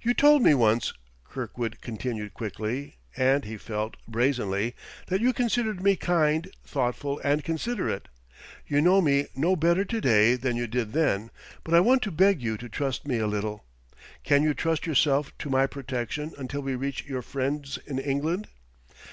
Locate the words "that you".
5.08-5.32